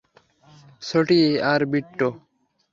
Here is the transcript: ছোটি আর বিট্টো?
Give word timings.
ছোটি 0.81 1.19
আর 1.51 1.61
বিট্টো? 1.71 2.07